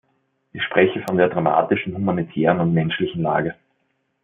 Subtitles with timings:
[0.51, 3.53] Ich spreche von der dramatischen humanitären und menschlichen Lage.